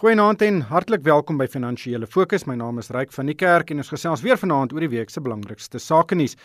Goeienaand 0.00 0.40
en 0.40 0.62
hartlik 0.64 1.02
welkom 1.04 1.36
by 1.36 1.44
Finansiële 1.52 2.06
Fokus. 2.08 2.46
My 2.48 2.54
naam 2.56 2.78
is 2.80 2.86
Ryk 2.88 3.10
van 3.12 3.28
die 3.28 3.34
Kerk 3.36 3.68
en 3.68 3.82
ons 3.82 3.90
gesels 3.92 4.22
weer 4.24 4.38
vanaand 4.40 4.72
oor 4.72 4.80
die 4.80 4.88
week 4.94 5.12
se 5.12 5.20
belangrikste 5.20 5.76
sake 5.76 6.16
nuus. 6.16 6.38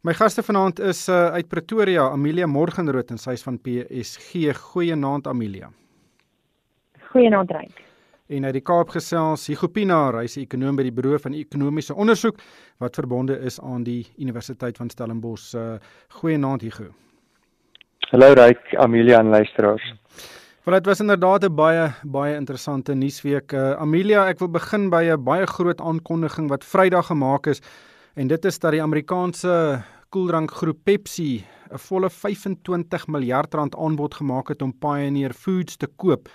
My 0.00 0.14
gaste 0.16 0.40
vanaand 0.40 0.80
is 0.80 1.02
uh, 1.12 1.26
uit 1.36 1.50
Pretoria, 1.52 2.06
Amelia 2.08 2.48
Morgenrood 2.48 3.12
en 3.12 3.20
sy 3.20 3.36
is 3.36 3.44
van 3.44 3.60
PSG. 3.60 4.56
Goeienaand 4.70 5.28
Amelia. 5.28 5.68
Goeienaand 7.10 7.52
Ryk. 7.52 7.84
En 8.32 8.48
uit 8.48 8.56
die 8.56 8.64
Kaap 8.64 8.96
gesels 8.96 9.44
Hugo 9.52 9.68
Pinaar, 9.68 10.22
hy 10.22 10.24
is 10.24 10.38
'n 10.38 10.48
ekonom 10.48 10.80
by 10.80 10.88
die 10.88 10.96
Buro 10.96 11.20
van 11.20 11.36
Ekonomiese 11.36 11.92
Onderzoek 11.92 12.40
wat 12.80 12.96
verbonde 12.96 13.36
is 13.44 13.60
aan 13.60 13.84
die 13.84 14.06
Universiteit 14.16 14.80
van 14.80 14.88
Stellenbosch. 14.88 15.52
Uh, 15.52 15.76
Goeienaand 16.08 16.64
Hugo. 16.64 16.94
Hallo 18.08 18.32
Ryk, 18.32 18.72
Amelia 18.80 19.20
en 19.20 19.28
luisteraars. 19.28 19.92
Wel 20.62 20.74
dit 20.74 20.86
was 20.86 21.00
inderdaad 21.00 21.44
'n 21.44 21.54
baie 21.54 21.90
baie 22.02 22.34
interessante 22.34 22.94
nuusweek. 22.94 23.52
Uh, 23.52 23.72
Amelia, 23.72 24.28
ek 24.28 24.38
wil 24.38 24.48
begin 24.48 24.90
by 24.90 25.10
'n 25.10 25.24
baie 25.24 25.46
groot 25.46 25.80
aankondiging 25.80 26.48
wat 26.48 26.64
Vrydag 26.64 27.06
gemaak 27.06 27.46
is 27.46 27.60
en 28.14 28.26
dit 28.26 28.44
is 28.44 28.58
dat 28.58 28.70
die 28.70 28.82
Amerikaanse 28.82 29.82
koeldrankgroep 30.08 30.78
Pepsi 30.84 31.44
'n 31.72 31.78
volle 31.78 32.10
25 32.10 33.06
miljard 33.06 33.54
rand 33.54 33.76
aanbod 33.76 34.14
gemaak 34.14 34.48
het 34.48 34.62
om 34.62 34.78
Pioneer 34.78 35.32
Foods 35.32 35.76
te 35.76 35.88
koop. 35.96 36.28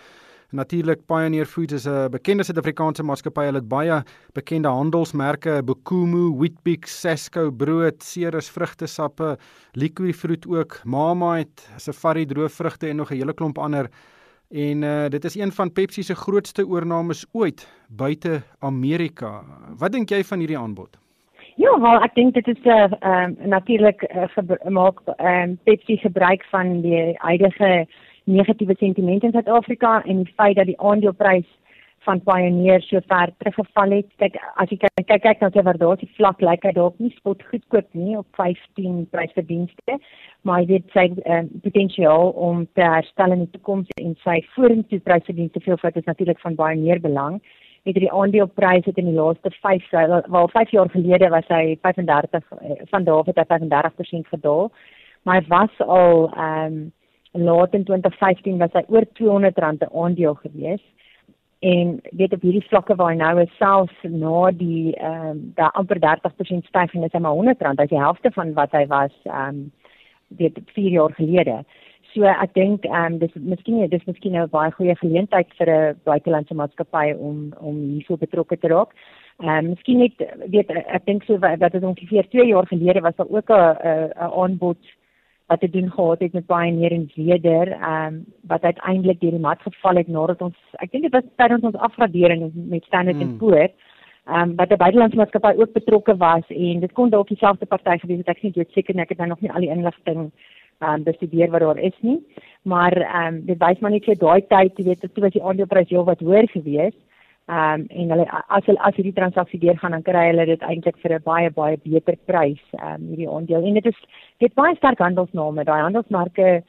Natuurlik 0.51 1.05
Pioneer 1.05 1.45
Foods 1.45 1.73
is 1.73 1.85
'n 1.87 2.09
bekende 2.09 2.43
Suid-Afrikaanse 2.43 3.03
maatskappy. 3.03 3.41
Hulle 3.45 3.59
het 3.59 3.67
baie 3.69 4.03
bekende 4.33 4.67
handelsmerke, 4.67 5.61
Bokumu, 5.63 6.35
Wheatbix, 6.35 6.99
Sasco 6.99 7.51
brood, 7.51 8.03
Ceres 8.03 8.49
vrugtesappe, 8.49 9.37
Liquifruit 9.71 10.47
ook, 10.47 10.81
Marmite, 10.83 11.63
Safari 11.77 12.25
droëvrugte 12.25 12.87
en 12.87 12.95
nog 12.95 13.11
'n 13.11 13.15
hele 13.15 13.33
klomp 13.33 13.57
ander 13.57 13.89
En 14.49 14.81
uh, 14.81 15.07
dit 15.07 15.23
is 15.23 15.35
een 15.35 15.51
van 15.51 15.71
Pepsi 15.73 16.03
se 16.03 16.15
grootste 16.15 16.67
oornames 16.67 17.25
ooit 17.31 17.67
buite 17.87 18.41
Amerika. 18.59 19.43
Wat 19.77 19.91
dink 19.91 20.09
jy 20.09 20.23
van 20.23 20.39
hierdie 20.39 20.57
aanbod? 20.57 20.97
Ja, 21.55 21.73
wel 21.79 22.03
ek 22.05 22.15
dink 22.15 22.33
dit 22.33 22.47
is 22.47 22.63
'n 22.63 22.69
uh, 22.69 22.91
uh, 23.01 23.27
natuurlik 23.45 24.01
uh, 24.15 24.69
maak 24.69 24.99
um, 25.19 25.59
Pepsi 25.63 25.97
gebruik 25.97 26.45
van 26.49 26.81
die 26.81 27.13
huidige 27.17 27.87
negatiewe 28.23 28.75
sentiment 28.77 29.23
in 29.23 29.31
Suid-Afrika 29.31 30.03
en 30.03 30.23
die 30.23 30.33
feit 30.35 30.55
dat 30.55 30.65
die 30.65 30.79
aandeleprys 30.79 31.47
van 32.07 32.21
Pioneer 32.23 32.81
so 32.81 32.99
ver 33.11 33.31
teruggeval 33.37 33.95
het. 33.97 34.07
Kyk, 34.21 34.37
as 34.61 34.71
jy 34.71 34.79
kyk 34.81 35.07
kyk, 35.09 35.23
kyk 35.25 35.43
na 35.43 35.49
sy 35.51 35.63
waardasie 35.67 36.09
vlak, 36.17 36.41
lyk 36.45 36.65
hy 36.67 36.73
dalk 36.77 36.97
nie 37.03 37.11
spot 37.17 37.43
goedkoop 37.51 37.87
nie 37.97 38.17
op 38.19 38.27
15 38.39 39.05
prysverdienste, 39.13 39.97
maar 40.47 40.63
hy 40.63 40.79
het 40.79 40.95
sy 40.95 41.07
uh, 41.19 41.43
potensiaal 41.65 42.33
om 42.49 42.65
te 42.79 42.85
herstel 42.95 43.35
in 43.35 43.45
die 43.45 43.53
toekoms 43.55 43.91
en 44.01 44.17
sy 44.23 44.39
vorentoe 44.55 44.99
prysverdienste 45.07 45.63
veel 45.65 45.79
vat 45.83 45.99
is 45.99 46.09
natuurlik 46.09 46.43
van 46.43 46.59
baie 46.59 46.79
meer 46.79 47.03
belang. 47.03 47.39
Het 47.87 47.99
die 48.03 48.11
aandelepryse 48.11 48.91
in 48.99 49.07
die 49.11 49.15
laaste 49.15 49.51
5 49.61 49.91
wel 50.27 50.51
5 50.53 50.75
jaar 50.75 50.91
gelede 50.91 51.31
was 51.31 51.47
hy 51.53 51.77
35 51.87 52.43
eh, 52.59 52.83
van 52.91 53.07
daar 53.07 53.27
het 53.27 53.39
hy 53.39 53.47
35% 53.53 54.31
gedaal, 54.35 54.71
maar 55.23 55.41
hy 55.41 55.47
was 55.51 55.83
al 55.87 56.29
ehm 56.33 56.79
um, 56.83 56.85
laat 57.37 57.73
in 57.75 57.83
2015 57.85 58.57
was 58.57 58.73
hy 58.73 58.81
oor 58.87 59.05
R200 59.05 59.59
'n 59.61 59.91
aandeel 59.93 60.33
geweest 60.41 60.87
en 61.59 61.99
weet 62.11 62.33
op 62.33 62.41
hierdie 62.41 62.67
vlakke 62.67 62.95
waar 62.95 63.11
hy 63.11 63.17
nou 63.17 63.41
is 63.41 63.57
selfs 63.57 64.03
na 64.03 64.51
die 64.51 64.93
ehm 64.95 65.29
um, 65.31 65.41
daar 65.57 65.71
amper 65.71 65.97
30% 65.97 66.69
stygings 66.69 67.05
is 67.05 67.13
hy 67.13 67.19
maar 67.19 67.39
100 67.39 67.61
rand, 67.61 67.79
as 67.79 67.89
die 67.89 68.01
helfte 68.01 68.31
van 68.31 68.53
wat 68.53 68.71
hy 68.71 68.85
was 68.87 69.13
ehm 69.25 69.49
um, 69.49 69.71
weet 70.37 70.59
4 70.75 70.89
jaar 70.91 71.13
gelede. 71.13 71.63
So 72.13 72.23
ek 72.29 72.53
dink 72.53 72.85
ehm 72.85 73.13
um, 73.13 73.17
dis 73.19 73.33
miskien 73.33 73.89
dis 73.89 74.05
miskien 74.05 74.37
nou 74.37 74.45
'n 74.45 74.53
baie 74.53 74.71
goeie 74.71 74.95
geleentheid 74.95 75.53
vir 75.57 75.69
'n 75.69 75.95
buitelandse 76.03 76.53
maatskappy 76.53 77.13
om 77.13 77.53
om 77.59 77.75
hierso 77.75 78.17
betrokke 78.17 78.57
te 78.57 78.67
raak. 78.67 78.93
Ehm 79.41 79.49
um, 79.49 79.65
miskien 79.73 79.97
net 79.97 80.13
weet 80.53 80.69
ek 80.69 81.05
dink 81.05 81.23
so 81.23 81.37
dat 81.37 81.71
dit 81.71 81.83
ongeveer 81.83 82.29
2 82.29 82.47
jaar 82.47 82.67
gelede 82.67 83.01
was 83.01 83.15
daar 83.15 83.29
ook 83.29 83.49
'n 83.49 83.77
'n 83.89 84.31
aanbod 84.43 84.77
wat 85.47 85.59
te 85.59 85.69
doen 85.69 85.91
gehad 85.91 86.19
het 86.19 86.33
met 86.33 86.45
Pioneer 86.45 86.91
en 86.91 87.11
Weder, 87.15 87.71
ehm 87.71 88.05
um, 88.05 88.25
wat 88.47 88.61
uiteindelik 88.61 89.19
deur 89.19 89.31
die 89.31 89.39
mat 89.39 89.61
geval 89.61 89.95
het 89.95 90.07
nadat 90.07 90.41
ons 90.41 90.57
ek 90.83 90.91
dink 90.91 91.03
dit 91.03 91.13
was 91.13 91.23
tydens 91.35 91.63
ons 91.63 91.83
afgradering 91.87 92.51
met 92.53 92.83
Standard 92.83 93.21
hmm. 93.21 93.37
Poor's 93.37 93.71
ehm 94.25 94.49
um, 94.49 94.55
wat 94.55 94.69
'n 94.71 94.83
buitelandse 94.83 95.17
maatskappy 95.17 95.53
ook 95.57 95.71
betrokke 95.73 96.17
was 96.17 96.43
en 96.47 96.79
dit 96.79 96.91
kon 96.91 97.09
dalk 97.09 97.27
dieselfde 97.27 97.65
party 97.65 97.97
gewees 97.97 98.17
het. 98.17 98.27
Ek 98.27 98.37
sien 98.37 98.51
dit 98.51 98.71
seker 98.71 98.99
ek 98.99 99.09
het 99.09 99.17
nou 99.17 99.29
nog 99.29 99.41
nie 99.41 99.51
al 99.51 99.61
die 99.61 99.75
inligting 99.75 100.31
ehm 100.79 100.93
um, 100.93 101.03
bestudeer 101.03 101.49
wat 101.49 101.61
daar 101.61 101.79
is 101.79 101.97
nie. 102.01 102.19
Maar 102.61 102.93
ehm 102.93 103.35
um, 103.35 103.45
dit 103.45 103.57
wys 103.57 103.79
maar 103.79 103.91
net 103.91 104.05
vir 104.05 104.17
daai 104.17 104.41
tyd 104.47 104.77
jy 104.77 104.83
weet 104.83 105.13
toe 105.13 105.23
was 105.23 105.31
die 105.31 105.43
aandeleprys 105.43 105.89
heel 105.89 106.03
wat 106.03 106.19
hoër 106.19 106.47
geweest 106.47 107.06
Ehm 107.47 107.81
um, 107.81 107.85
en 107.87 108.09
hulle 108.11 108.25
as 108.47 108.65
hulle 108.65 108.81
as 108.83 108.95
hierdie 108.95 109.13
transaksie 109.15 109.59
deurgaan 109.59 109.93
dan 109.95 110.01
kry 110.03 110.25
hulle 110.29 110.45
dit 110.49 110.63
eintlik 110.67 110.97
vir 111.03 111.13
'n 111.15 111.23
baie 111.23 111.51
baie 111.59 111.77
beter 111.83 112.17
prys 112.25 112.63
ehm 112.73 112.95
um, 112.95 113.05
hierdie 113.11 113.29
aandeel. 113.29 113.63
En 113.63 113.73
dit 113.73 113.85
is 113.85 113.99
dit 114.43 114.53
baie 114.53 114.75
sterk 114.75 114.99
handelsname. 114.99 115.63
Daai 115.63 115.81
handelsmerke 115.81 116.63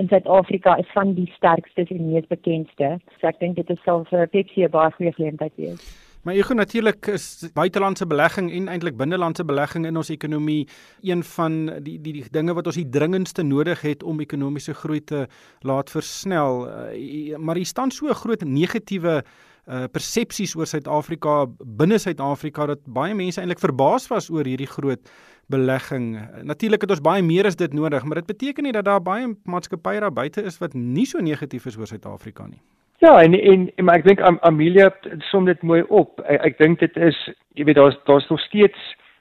in 0.00 0.08
Suid-Afrika 0.08 0.76
is 0.76 0.88
van 0.94 1.12
die 1.14 1.28
sterkstes 1.36 1.90
en 1.90 2.08
mees 2.12 2.26
bekendste. 2.26 2.98
So 3.20 3.28
ek 3.28 3.40
dink 3.40 3.56
dit 3.56 3.70
is 3.70 3.82
self 3.84 4.08
vir 4.08 4.26
Pepsi 4.26 4.64
'n 4.64 4.70
baie 4.70 4.90
goeie 4.96 5.12
geleentheid 5.12 5.52
wees. 5.56 5.84
Maar 6.22 6.34
ek 6.38 6.44
glo 6.46 6.54
natuurlik 6.54 7.06
is 7.06 7.50
buitelandse 7.52 8.06
belegging 8.06 8.52
en 8.52 8.68
eintlik 8.68 8.96
binnelandse 8.96 9.44
belegging 9.44 9.86
in 9.86 9.96
ons 9.96 10.08
ekonomie 10.08 10.68
een 11.02 11.22
van 11.22 11.82
die 11.82 11.98
die 12.00 12.12
die 12.12 12.24
dinge 12.30 12.54
wat 12.54 12.66
ons 12.66 12.78
die 12.78 12.88
dringendste 12.88 13.42
nodig 13.42 13.80
het 13.82 14.02
om 14.02 14.20
ekonomiese 14.20 14.74
groei 14.74 15.00
te 15.04 15.26
laat 15.60 15.90
versnel. 15.90 16.68
Uh, 16.68 17.36
maar 17.36 17.56
hier 17.56 17.66
staan 17.66 17.90
so 17.90 18.06
'n 18.06 18.14
groot 18.14 18.44
negatiewe 18.44 19.24
uh 19.70 19.86
persepsies 19.92 20.56
oor 20.58 20.66
Suid-Afrika 20.66 21.46
binne 21.62 21.98
Suid-Afrika 21.98 22.66
dat 22.66 22.80
baie 22.86 23.14
mense 23.14 23.40
eintlik 23.40 23.62
verbaas 23.62 24.08
was 24.10 24.30
oor 24.30 24.48
hierdie 24.48 24.70
groot 24.70 25.12
belegging. 25.52 26.18
Natuurlik 26.42 26.82
het 26.82 26.90
ons 26.90 27.04
baie 27.04 27.22
meer 27.22 27.46
as 27.46 27.56
dit 27.56 27.72
nodig, 27.72 28.04
maar 28.04 28.22
dit 28.22 28.26
beteken 28.26 28.64
nie 28.64 28.72
dat 28.72 28.88
daar 28.88 29.02
baie 29.02 29.34
maatskappye 29.44 30.00
daar 30.00 30.12
buite 30.14 30.42
is 30.42 30.58
wat 30.58 30.74
nie 30.74 31.06
so 31.06 31.20
negatief 31.20 31.66
is 31.66 31.78
oor 31.78 31.86
Suid-Afrika 31.86 32.46
nie. 32.46 32.60
Ja, 33.02 33.16
en 33.22 33.34
en, 33.34 33.70
maar 33.82 33.98
ek 33.98 34.04
dink 34.06 34.20
Amelia 34.22 34.90
som 35.30 35.44
dit 35.44 35.62
mooi 35.62 35.82
op. 35.90 36.20
Ek, 36.22 36.40
ek 36.52 36.58
dink 36.58 36.78
dit 36.78 36.96
is, 36.96 37.18
jy 37.58 37.66
weet 37.66 37.78
daar's 37.80 37.98
daar's 38.06 38.28
nog 38.30 38.40
steeds 38.40 38.78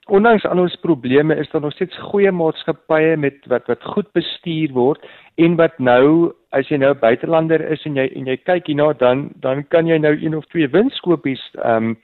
ondanks 0.10 0.46
al 0.46 0.60
ons 0.60 0.76
probleme 0.82 1.36
is 1.36 1.50
daar 1.50 1.62
nog 1.62 1.74
steeds 1.74 1.98
goeie 1.98 2.32
maatskappye 2.32 3.18
met 3.18 3.46
wat 3.46 3.68
wat 3.68 3.84
goed 3.84 4.12
bestuur 4.14 4.74
word 4.74 5.06
en 5.38 5.56
wat 5.56 5.78
nou 5.80 6.34
as 6.52 6.68
jy 6.70 6.78
nou 6.78 6.94
'n 6.94 7.00
buitelander 7.00 7.62
is 7.62 7.86
en 7.86 7.96
jy 7.96 8.10
en 8.16 8.26
jy 8.26 8.38
kyk 8.38 8.68
hierna 8.68 8.94
dan 8.94 9.30
dan 9.36 9.64
kan 9.68 9.88
jy 9.88 9.98
nou 9.98 10.14
een 10.14 10.36
of 10.36 10.46
twee 10.46 10.68
winskoopies 10.68 11.42
ehm 11.56 11.76
um, 11.76 11.98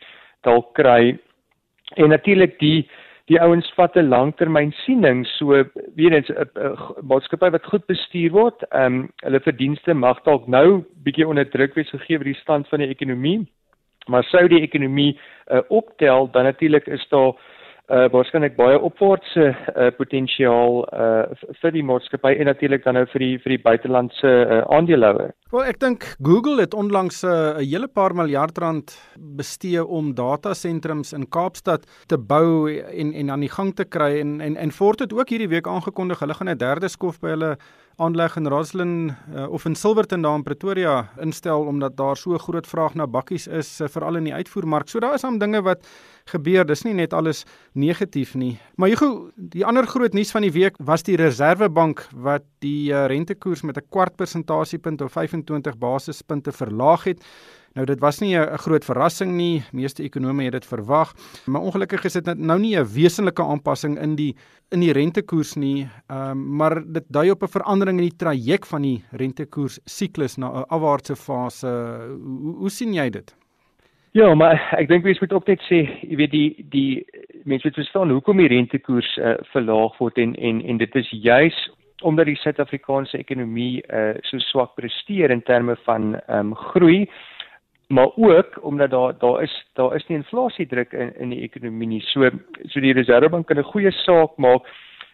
dalk 0.44 0.74
kry. 0.74 1.18
En 1.96 2.10
natuurlik 2.10 2.60
die 2.60 2.88
die 3.28 3.42
ouens 3.42 3.68
vat 3.76 3.98
'n 3.98 4.08
langtermyn 4.08 4.72
siening 4.72 5.26
so 5.26 5.64
weer 5.96 6.14
eens 6.14 6.30
'n 6.30 6.50
maatskappy 7.02 7.50
wat 7.50 7.66
goed 7.66 7.86
bestuur 7.86 8.32
word, 8.32 8.64
ehm 8.72 8.86
um, 8.86 9.10
hulle 9.24 9.40
verdienste 9.40 9.94
mag 9.94 10.24
dalk 10.24 10.48
nou 10.48 10.84
bietjie 11.04 11.28
onder 11.28 11.50
druk 11.50 11.76
wees 11.76 11.90
gegee 11.90 12.18
vir 12.18 12.32
die 12.34 12.42
stand 12.42 12.68
van 12.68 12.80
die 12.80 12.90
ekonomie. 12.90 13.48
Maar 14.08 14.24
sou 14.24 14.48
die 14.48 14.62
ekonomie 14.62 15.20
uh, 15.52 15.60
optel 15.68 16.32
dan 16.32 16.44
natuurlik 16.44 16.88
is 16.88 17.08
daar 17.10 17.34
uh 17.88 18.08
waarskynlik 18.12 18.58
baie 18.58 18.80
opwaartse 18.84 19.46
uh 19.48 19.90
potensiaal 19.96 20.82
uh 20.92 21.52
vir 21.62 21.72
die 21.72 21.84
maatskappy 21.88 22.34
en 22.36 22.50
natuurlik 22.52 22.84
dan 22.84 22.98
nou 23.00 23.06
vir 23.14 23.24
die 23.24 23.38
vir 23.44 23.56
die 23.56 23.62
buitelandse 23.64 24.28
uh, 24.28 24.60
aandeelhouer. 24.76 25.32
Wel 25.52 25.70
ek 25.72 25.80
dink 25.80 26.10
Google 26.20 26.60
het 26.60 26.76
onlangs 26.76 27.24
'n 27.24 27.32
uh, 27.32 27.64
hele 27.64 27.88
paar 27.88 28.16
miljard 28.16 28.58
rand 28.58 28.92
bestee 29.16 29.86
om 29.86 30.14
datasentrums 30.16 31.14
in 31.14 31.30
Kaapstad 31.30 31.88
te 32.08 32.18
bou 32.18 32.68
en 32.76 33.14
en 33.14 33.32
aan 33.32 33.46
die 33.46 33.56
gang 33.56 33.74
te 33.76 33.86
kry 33.86 34.20
en 34.20 34.42
en 34.42 34.56
en 34.58 34.72
Ford 34.72 35.00
het 35.00 35.14
ook 35.14 35.30
hierdie 35.30 35.54
week 35.56 35.68
aangekondig 35.68 36.20
hulle 36.20 36.34
gaan 36.34 36.50
'n 36.50 36.58
derde 36.58 36.88
skof 36.90 37.20
by 37.20 37.30
hulle 37.30 37.58
aanleg 37.98 38.36
in 38.38 38.48
Roslyn 38.48 38.92
uh, 39.10 39.48
of 39.50 39.66
in 39.66 39.76
Silverton 39.76 40.22
daar 40.22 40.36
in 40.38 40.44
Pretoria 40.46 41.10
instel 41.22 41.66
omdat 41.66 41.96
daar 41.98 42.18
so 42.18 42.38
groot 42.38 42.68
vraag 42.68 42.94
na 42.94 43.08
bakkies 43.08 43.48
is 43.48 43.72
uh, 43.82 43.88
veral 43.90 44.20
in 44.20 44.28
die 44.30 44.34
uitvoermark. 44.34 44.90
So 44.90 45.02
daar 45.02 45.16
is 45.18 45.26
aan 45.26 45.40
dinge 45.42 45.64
wat 45.66 45.88
gebeur. 46.30 46.66
Dis 46.66 46.84
nie 46.86 46.94
net 46.94 47.14
alles 47.14 47.44
negatief 47.74 48.36
nie. 48.36 48.60
Maar 48.76 48.94
Hugo, 48.94 49.32
die 49.36 49.66
ander 49.66 49.88
groot 49.90 50.14
nuus 50.14 50.32
van 50.32 50.46
die 50.46 50.54
week 50.54 50.78
was 50.78 51.06
die 51.08 51.18
Reserwebank 51.18 52.06
wat 52.14 52.46
die 52.62 52.94
uh, 52.94 53.08
rentekoers 53.10 53.66
met 53.66 53.78
'n 53.78 53.90
kwart 53.90 54.16
persentasiepunt 54.16 55.02
of 55.02 55.12
25 55.12 55.78
basispunte 55.78 56.52
verlaag 56.52 57.04
het. 57.04 57.26
Nou 57.78 57.86
dit 57.86 58.00
was 58.02 58.18
nie 58.20 58.34
'n 58.36 58.58
groot 58.58 58.86
verrassing 58.86 59.32
nie. 59.38 59.62
Meeste 59.72 60.04
ekonome 60.04 60.44
het 60.44 60.52
dit 60.52 60.66
verwag, 60.66 61.14
maar 61.46 61.62
ongelukkig 61.62 62.06
is 62.06 62.14
dit 62.14 62.38
nou 62.38 62.60
nie 62.60 62.76
'n 62.76 62.94
wesenlike 62.94 63.44
aanpassing 63.44 64.00
in 64.00 64.16
die 64.16 64.36
in 64.72 64.80
die 64.80 64.92
rentekoers 64.92 65.56
nie. 65.56 65.88
Um, 66.12 66.56
maar 66.56 66.82
dit 66.94 67.04
dui 67.08 67.30
op 67.30 67.44
'n 67.44 67.48
verandering 67.48 68.00
in 68.00 68.10
die 68.10 68.18
traject 68.18 68.68
van 68.68 68.82
die 68.82 69.04
rentekoers 69.12 69.80
siklus 69.86 70.38
na 70.38 70.48
'n 70.48 70.66
afwaartse 70.68 71.16
fase. 71.16 71.68
Hoe, 72.42 72.56
hoe 72.56 72.70
sien 72.70 72.94
jy 72.94 73.10
dit? 73.10 73.36
Ja, 74.12 74.36
maar 74.36 74.74
ek 74.78 74.88
dink 74.88 75.04
mens 75.04 75.20
moet 75.20 75.34
ook 75.34 75.48
net 75.48 75.62
sê, 75.62 75.86
jy 76.02 76.16
weet 76.16 76.32
die 76.32 76.66
die 76.70 77.06
mense 77.44 77.68
moet 77.68 77.76
verstaan 77.76 78.10
hoekom 78.10 78.38
die 78.38 78.48
rentekoers 78.48 79.18
uh, 79.18 79.34
verlaag 79.54 79.98
word 79.98 80.18
en 80.18 80.36
en 80.36 80.62
en 80.66 80.78
dit 80.78 80.96
is 80.96 81.10
juis 81.10 81.70
omdat 82.02 82.26
die 82.26 82.36
Suid-Afrikaanse 82.36 83.18
ekonomie 83.18 83.84
uh, 83.90 84.14
so 84.22 84.38
swak 84.40 84.76
presteer 84.76 85.32
in 85.32 85.42
terme 85.42 85.76
van 85.86 86.16
ehm 86.16 86.40
um, 86.40 86.56
groei 86.56 87.08
maar 87.88 88.10
ook 88.16 88.60
omdat 88.62 88.90
daar 88.92 89.18
daar 89.18 89.44
is 89.44 89.68
daar 89.74 89.96
is 89.96 90.08
nie 90.08 90.18
inflasiedruk 90.18 90.92
in 90.92 91.16
in 91.16 91.30
die 91.30 91.42
ekonomie 91.42 91.88
nie. 91.88 92.02
So 92.02 92.30
so 92.68 92.80
die 92.80 92.94
Reservebank 92.94 93.48
kan 93.48 93.58
'n 93.58 93.64
goeie 93.64 93.92
saak 93.92 94.38
maak 94.38 94.68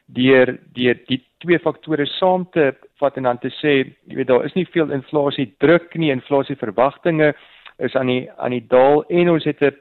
deur 0.06 0.58
deur 0.74 0.98
die 1.08 1.22
twee 1.38 1.60
faktore 1.60 2.06
saam 2.06 2.48
te 2.52 2.74
vat 3.00 3.18
en 3.18 3.24
dan 3.24 3.40
te 3.40 3.50
sê, 3.50 3.96
jy 4.08 4.16
weet 4.16 4.28
daar 4.28 4.46
is 4.46 4.54
nie 4.54 4.66
veel 4.66 4.92
inflasie 4.92 5.54
druk 5.60 5.96
nie, 5.96 6.12
inflasie 6.12 6.56
verwagtinge 6.56 7.34
is 7.78 7.96
aan 7.96 8.08
die 8.08 8.30
aan 8.38 8.52
die 8.52 8.68
daal 8.68 9.04
en 9.10 9.30
ons 9.30 9.44
het 9.44 9.62
'n 9.62 9.74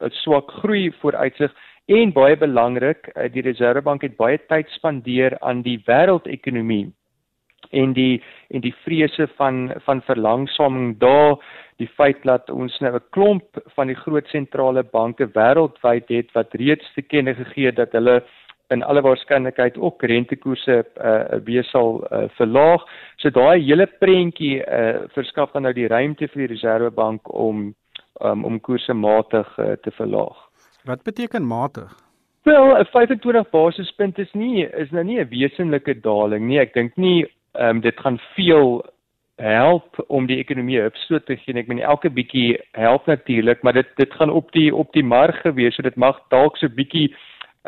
'n 0.00 0.10
swak 0.10 0.50
groei 0.50 0.90
vooruitsig 1.00 1.52
en 1.88 2.12
baie 2.12 2.36
belangrik, 2.36 3.10
eh, 3.14 3.32
die 3.32 3.42
Reservebank 3.42 4.02
het 4.02 4.16
baie 4.16 4.38
tyd 4.38 4.68
spandeer 4.70 5.38
aan 5.40 5.62
die 5.62 5.82
wêreldekonomie 5.86 6.92
en 7.70 7.92
die 7.92 8.22
en 8.48 8.60
die 8.60 8.74
vrese 8.84 9.28
van 9.38 9.72
van 9.86 10.02
verlangsaming 10.02 10.98
daar 10.98 11.36
die 11.76 11.88
feit 11.96 12.22
dat 12.22 12.50
ons 12.50 12.78
nou 12.80 12.94
'n 12.94 13.08
klomp 13.10 13.62
van 13.76 13.86
die 13.86 13.96
groot 13.96 14.26
sentrale 14.28 14.82
banke 14.82 15.26
wêreldwyd 15.26 16.08
het 16.08 16.32
wat 16.32 16.54
reeds 16.54 16.92
te 16.94 17.02
kenne 17.02 17.34
gegee 17.34 17.66
het 17.66 17.76
dat 17.76 17.92
hulle 17.92 18.22
in 18.70 18.82
alle 18.82 19.02
waarskynlikheid 19.02 19.78
ook 19.78 20.02
rentekoerse 20.02 20.84
uh, 20.96 21.38
weer 21.44 21.64
sal 21.64 22.06
uh, 22.12 22.28
verlaag. 22.28 22.84
So 23.16 23.30
daai 23.30 23.58
hele 23.64 23.86
prentjie 23.86 24.60
uh, 24.62 25.00
verskaf 25.14 25.50
dan 25.52 25.62
nou 25.62 25.72
die 25.74 25.88
ruimte 25.90 26.28
vir 26.28 26.46
die 26.46 26.52
Reserwebank 26.54 27.34
om 27.34 27.74
um, 28.20 28.44
om 28.44 28.60
koerse 28.60 28.94
matig 28.94 29.58
uh, 29.58 29.72
te 29.82 29.90
verlaag. 29.90 30.38
Wat 30.84 31.02
beteken 31.02 31.46
matig? 31.46 31.90
Wel, 32.42 32.78
'n 32.78 32.84
25 32.84 33.50
basispunt 33.50 34.18
is 34.18 34.32
nie 34.32 34.64
is 34.64 34.90
nou 34.90 35.04
nie 35.04 35.18
'n 35.20 35.28
wesenlike 35.28 36.00
daling 36.00 36.46
nie. 36.46 36.58
Ek 36.58 36.74
dink 36.74 36.96
nie 36.96 37.26
ehm 37.60 37.76
um, 37.76 37.80
dit 37.84 38.00
gaan 38.00 38.18
veel 38.34 38.80
help 39.40 40.04
om 40.08 40.26
die 40.28 40.38
ekonomie 40.40 40.80
opstoot 40.84 41.26
te 41.26 41.36
gee. 41.40 41.56
Ek 41.56 41.68
meen 41.68 41.80
elke 41.80 42.10
bietjie 42.12 42.58
help 42.76 43.08
natuurlik, 43.08 43.62
maar 43.62 43.76
dit 43.76 43.88
dit 43.96 44.12
gaan 44.18 44.30
op 44.30 44.52
die 44.56 44.68
op 44.74 44.92
die 44.96 45.04
mark 45.04 45.42
gewees, 45.44 45.76
so 45.76 45.82
dit 45.82 45.96
mag 45.96 46.20
dalk 46.32 46.56
so 46.60 46.68
bietjie 46.68 47.10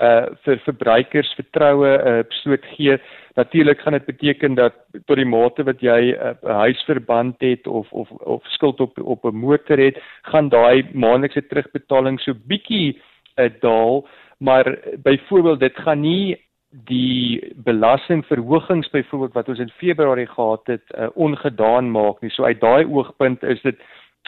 uh 0.01 0.33
vir 0.45 0.61
verbruikers 0.65 1.35
vertroue 1.37 1.91
uh 2.11 2.23
stoot 2.41 2.65
gee. 2.77 2.97
Natuurlik 3.37 3.81
gaan 3.81 3.97
dit 3.99 4.07
beteken 4.07 4.55
dat 4.55 4.75
tot 5.07 5.17
die 5.17 5.29
mate 5.29 5.65
wat 5.69 5.81
jy 5.81 6.13
'n 6.13 6.37
uh, 6.45 6.57
huisverband 6.65 7.41
het 7.41 7.67
of 7.67 7.93
of 7.93 8.11
of 8.11 8.43
skuld 8.57 8.81
op 8.81 8.99
op 8.99 9.25
'n 9.25 9.37
motor 9.37 9.79
het, 9.79 10.01
gaan 10.23 10.49
daai 10.49 10.89
maandelikse 10.93 11.47
terugbetaling 11.47 12.21
so 12.21 12.33
bietjie 12.47 13.01
uh, 13.37 13.51
daal, 13.61 14.09
maar 14.39 14.79
byvoorbeeld 15.03 15.61
dit 15.61 15.77
gaan 15.77 16.01
nie 16.01 16.37
die 16.73 17.53
belastingverhogings 17.57 18.91
byvoorbeeld 18.91 19.33
wat 19.33 19.49
ons 19.49 19.59
in 19.59 19.73
Februarie 19.77 20.27
gehad 20.27 20.67
het 20.67 20.83
uh, 20.99 21.09
ongedaan 21.15 21.91
maak 21.91 22.21
nie. 22.21 22.31
So 22.31 22.45
uit 22.45 22.61
daai 22.61 22.85
oogpunt 22.85 23.43
is 23.43 23.61
dit 23.63 23.79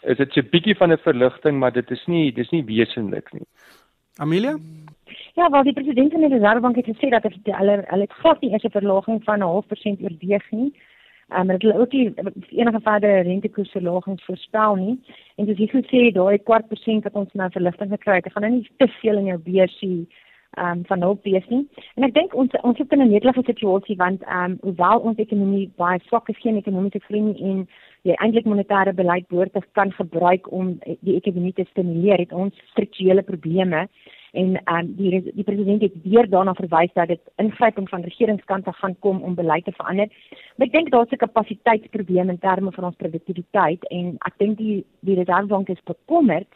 is 0.04 0.16
dit 0.16 0.36
'n 0.36 0.48
bietjie 0.50 0.76
van 0.76 0.92
'n 0.92 0.98
verligting, 0.98 1.58
maar 1.58 1.72
dit 1.72 1.90
is 1.90 2.06
nie 2.06 2.32
dis 2.32 2.50
nie 2.50 2.64
wesentlik 2.64 3.32
nie. 3.32 3.46
Amelia? 4.16 4.56
Ja, 5.34 5.50
wel 5.50 5.62
die 5.62 5.72
president 5.72 6.12
van 6.12 6.20
die 6.20 6.28
Reservebank 6.28 6.76
het 6.76 6.86
gesê 6.86 7.08
dat 7.08 7.22
hulle 7.22 7.84
hulle 7.86 8.02
het 8.02 8.12
glad 8.12 8.40
nie 8.40 8.50
eers 8.50 8.64
'n 8.64 8.70
verlaging 8.70 9.24
van 9.24 9.38
'n 9.38 9.42
half 9.42 9.66
persent 9.66 10.00
oorweeg 10.02 10.50
nie. 10.50 10.72
Ehm 11.28 11.50
um, 11.50 11.56
hulle 11.58 11.78
ook 11.78 11.92
nie 11.92 12.14
enige 12.50 12.80
verdere 12.80 13.20
rentekoersverlagings 13.20 14.24
voorspel 14.24 14.74
nie. 14.74 15.00
En 15.36 15.46
soos 15.46 15.58
jy 15.58 15.68
goed 15.68 15.86
sê, 15.86 16.12
daai 16.12 16.38
kwart 16.38 16.68
persent 16.68 17.04
wat 17.04 17.14
ons 17.14 17.32
nou 17.32 17.50
verligting 17.50 17.90
gekry 17.90 18.14
het, 18.14 18.32
gaan 18.32 18.42
nou 18.42 18.52
nie 18.52 18.70
te 18.76 18.88
veel 18.88 19.18
in 19.18 19.24
jou 19.24 19.38
beursie 19.38 20.08
um, 20.58 20.84
van 20.86 21.00
hulp 21.00 21.22
wees 21.24 21.46
nie. 21.48 21.62
En 21.96 22.04
ek 22.04 22.14
dink 22.14 22.34
ons 22.34 22.50
ons 22.62 22.78
het 22.78 22.92
'n 22.92 23.08
netelige 23.08 23.42
situasie 23.44 23.96
want 23.96 24.22
ehm 24.22 24.44
um, 24.44 24.58
hoewel 24.62 24.98
ons 24.98 25.18
ekonomie 25.18 25.70
baie 25.76 26.00
swak 26.06 26.28
is, 26.28 26.38
geen 26.38 26.56
ekonomiese 26.56 27.00
groei 27.06 27.20
nie 27.20 27.42
en 27.42 27.68
jy 28.02 28.14
eintlik 28.14 28.44
monetêre 28.44 28.92
beleid 28.92 29.28
behoort 29.28 29.56
kan 29.72 29.92
gebruik 29.92 30.52
om 30.52 30.78
die 31.00 31.16
ekonomie 31.16 31.52
te 31.52 31.64
stimuleer, 31.70 32.18
het 32.18 32.32
ons 32.32 32.54
strukturele 32.72 33.22
probleme 33.22 33.88
en 34.34 34.56
ehm 34.64 34.78
um, 34.78 34.94
die 34.96 35.32
die 35.34 35.44
president 35.44 35.82
het 35.82 35.94
weer 36.02 36.28
daarna 36.30 36.54
verwys 36.54 36.92
dat 36.92 37.08
dit 37.08 37.20
ingryping 37.36 37.88
van 37.88 38.02
regeringskante 38.02 38.72
gaan 38.72 38.96
kom 38.98 39.22
om 39.22 39.34
beleid 39.34 39.64
te 39.64 39.72
verander. 39.72 40.08
Maar 40.56 40.66
ek 40.66 40.72
dink 40.72 40.90
daar's 40.90 41.12
'n 41.12 41.16
kapasiteitsprobleem 41.16 42.28
in 42.28 42.38
terme 42.38 42.72
van 42.72 42.84
ons 42.84 42.96
produktiwiteit 42.96 43.84
en 43.90 44.16
ek 44.26 44.34
dink 44.38 44.58
die 44.58 44.84
die 45.00 45.14
Reservebank 45.14 45.68
is 45.68 45.82
bekommerd 45.84 46.48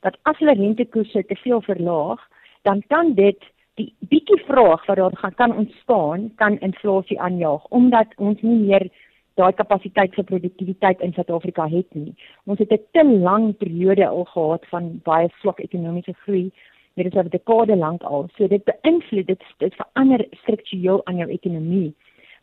dat 0.00 0.18
as 0.22 0.38
hulle 0.38 0.54
rentekoerse 0.54 1.24
te 1.26 1.36
veel 1.36 1.60
verlaag, 1.60 2.20
dan 2.62 2.82
kan 2.88 3.14
dit 3.14 3.38
die 3.74 3.94
bietjie 4.12 4.42
vraag 4.46 4.86
wat 4.86 4.96
daar 4.96 5.16
gaan 5.16 5.34
kan 5.34 5.56
ontstaan, 5.56 6.32
kan 6.36 6.58
inflasie 6.60 7.20
aanjaag 7.20 7.64
omdat 7.68 8.06
ons 8.16 8.40
nie 8.42 8.58
meer 8.58 8.88
daai 9.40 9.52
kapasiteit 9.56 10.14
vir 10.14 10.26
produktiwiteit 10.28 11.00
in 11.00 11.14
Suid-Afrika 11.16 11.68
het 11.70 11.94
nie. 11.94 12.12
Ons 12.44 12.58
het 12.58 12.72
'n 12.72 12.84
te 12.92 13.04
lang 13.04 13.56
periode 13.56 14.08
al 14.08 14.24
gehad 14.24 14.66
van 14.66 15.00
baie 15.04 15.28
swak 15.40 15.60
ekonomiese 15.60 16.12
groei. 16.12 16.50
Dit 16.94 17.06
is 17.06 17.14
oor 17.14 17.30
dekade 17.30 17.76
lank 17.76 18.02
al. 18.02 18.28
So 18.36 18.48
dit 18.48 18.64
beïnvloed 18.64 19.26
dit 19.26 19.42
dit 19.58 19.74
verander 19.74 20.26
struktureel 20.30 21.06
aan 21.06 21.16
jou 21.16 21.30
ekonomie 21.30 21.94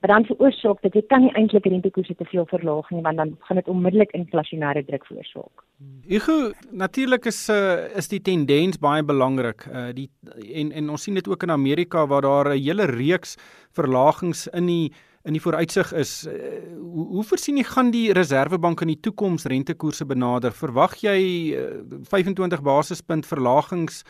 wat 0.01 0.11
dan 0.11 0.25
veroorsaak 0.29 0.81
dat 0.81 0.93
jy 0.93 1.01
kan 1.09 1.23
nie 1.25 1.31
eintlik 1.39 1.65
rentekoerse 1.65 2.15
te 2.15 2.25
veel 2.29 2.45
verlaag 2.51 2.89
nie 2.93 3.01
want 3.05 3.17
dan 3.17 3.33
gaan 3.47 3.57
dit 3.57 3.71
onmiddellik 3.71 4.13
inflasionêre 4.17 4.85
druk 4.85 5.05
veroorsaak. 5.09 5.63
Ego 6.07 6.51
natuurlik 6.71 7.25
is 7.25 7.39
uh, 7.49 7.87
is 7.97 8.09
die 8.11 8.21
tendens 8.21 8.77
baie 8.77 9.03
belangrik. 9.03 9.65
Uh, 9.65 9.89
die 9.97 10.09
en 10.53 10.71
en 10.71 10.93
ons 10.93 11.03
sien 11.03 11.17
dit 11.17 11.27
ook 11.27 11.43
in 11.43 11.51
Amerika 11.51 12.05
waar 12.07 12.21
daar 12.21 12.53
'n 12.53 12.61
hele 12.61 12.85
reeks 12.85 13.37
verlagings 13.73 14.47
in 14.47 14.65
die 14.65 14.93
in 15.23 15.33
die 15.33 15.41
vooruitsig 15.41 15.93
is. 15.93 16.27
Uh, 16.27 16.33
hoe, 16.77 17.07
hoe 17.07 17.23
voorsien 17.23 17.57
jy 17.57 17.63
gaan 17.63 17.91
die 17.91 18.11
Reserwebank 18.13 18.81
in 18.81 18.87
die 18.87 18.99
toekoms 18.99 19.45
rentekoerse 19.45 20.05
benader? 20.05 20.51
Verwag 20.51 20.95
jy 21.01 21.19
uh, 21.57 21.83
25 22.09 22.61
basispunt 22.61 23.25
verlagings 23.25 24.03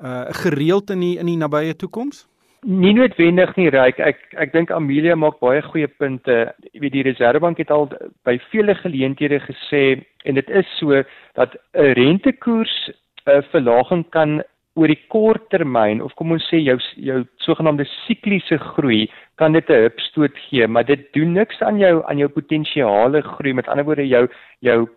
uh, 0.00 0.24
gereeld 0.30 0.90
in 0.90 1.00
die 1.00 1.18
in 1.18 1.26
die 1.26 1.36
nabye 1.36 1.76
toekoms? 1.76 2.26
Nie 2.64 2.94
noodwendig 2.96 3.50
nie, 3.58 3.68
Ryk. 3.68 3.98
Ek 4.00 4.22
ek 4.40 4.52
dink 4.54 4.70
Amelia 4.72 5.12
maak 5.20 5.36
baie 5.44 5.60
goeie 5.66 5.88
punte. 6.00 6.36
Jy 6.72 6.80
weet 6.80 6.94
die 6.94 7.02
Reservebank 7.04 7.58
het 7.60 7.70
al 7.74 7.90
by 8.24 8.38
vele 8.48 8.72
geleenthede 8.78 9.42
gesê 9.44 9.82
en 10.24 10.40
dit 10.40 10.48
is 10.48 10.70
so 10.78 11.02
dat 11.36 11.56
'n 11.76 11.92
rentekoers 11.98 12.90
'n 13.28 13.42
verlaging 13.52 14.04
kan 14.10 14.42
oor 14.76 14.88
die 14.88 15.02
kort 15.08 15.50
termyn 15.50 16.00
of 16.00 16.14
kom 16.16 16.32
ons 16.32 16.48
sê 16.48 16.56
jou 16.56 16.78
jou 16.96 17.24
sogenaamde 17.36 17.84
sikliese 18.06 18.58
groei 18.58 19.10
kan 19.36 19.52
dit 19.52 19.68
'n 19.68 19.82
hupstoot 19.84 20.32
gee, 20.48 20.66
maar 20.66 20.84
dit 20.84 21.12
doen 21.12 21.34
niks 21.34 21.60
aan 21.60 21.78
jou 21.78 22.02
aan 22.08 22.18
jou 22.18 22.28
potensiale 22.28 23.20
groei. 23.22 23.52
Met 23.52 23.68
ander 23.68 23.84
woorde 23.84 24.08
jou 24.08 24.26
jou 24.60 24.88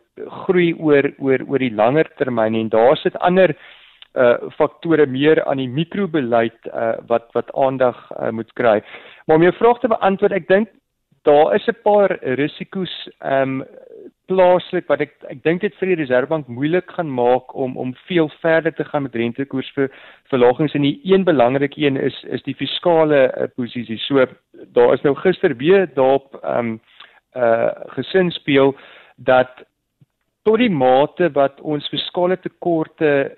groei 0.46 0.74
oor 0.80 1.12
oor 1.20 1.40
oor 1.48 1.60
die 1.60 1.76
langer 1.76 2.08
termyn 2.18 2.56
en 2.56 2.70
daar 2.70 2.96
sit 2.98 3.16
ander 3.20 3.56
uh 4.18 4.50
faktore 4.58 5.06
meer 5.06 5.44
aan 5.46 5.62
die 5.62 5.70
mikrobeleid 5.70 6.72
uh 6.74 6.96
wat 7.08 7.30
wat 7.38 7.54
aandag 7.54 7.98
uh, 8.12 8.30
moet 8.30 8.54
kry. 8.54 8.82
Maar 9.26 9.36
om 9.36 9.44
jou 9.44 9.54
vraag 9.60 9.80
te 9.80 9.94
beantwoord, 9.94 10.34
ek 10.34 10.48
dink 10.48 10.74
daar 11.28 11.56
is 11.56 11.68
'n 11.68 11.82
paar 11.84 12.18
risiko's 12.22 13.10
um 13.22 13.66
plaaslik 14.28 14.88
wat 14.92 15.02
ek 15.02 15.14
ek 15.32 15.44
dink 15.44 15.62
dit 15.62 15.76
vir 15.80 15.92
die 15.92 16.00
Reservebank 16.02 16.48
moeilik 16.52 16.92
gaan 16.98 17.10
maak 17.10 17.54
om 17.56 17.78
om 17.78 17.94
veel 18.08 18.30
verder 18.42 18.74
te 18.76 18.84
gaan 18.84 19.04
met 19.04 19.16
rentekoers 19.16 19.70
vir 19.76 19.90
verlagings 20.32 20.76
en 20.76 20.82
die 20.82 21.00
een 21.04 21.24
belangrike 21.24 21.80
een 21.82 21.98
is 21.98 22.18
is 22.24 22.44
die 22.44 22.56
fiskale 22.56 23.22
uh, 23.32 23.48
posisie. 23.56 23.98
So 24.08 24.26
daar 24.76 24.94
is 24.94 25.04
nou 25.04 25.16
gister 25.16 25.56
weer 25.56 25.88
daarop 25.94 26.40
um 26.44 26.80
uh 27.36 27.72
gesin 27.96 28.32
speel 28.32 28.76
dat 29.16 29.64
tot 30.44 30.60
die 30.60 30.72
mate 30.72 31.30
wat 31.36 31.60
ons 31.62 31.88
fiskale 31.92 32.38
tekorte 32.38 33.36